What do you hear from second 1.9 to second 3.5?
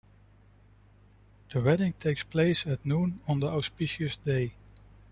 takes place at noon on the